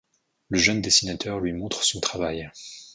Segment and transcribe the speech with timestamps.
[0.49, 2.49] Le jeune dessinateur lui montre son travail.